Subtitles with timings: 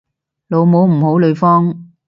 [0.47, 1.91] 老母唔好呂方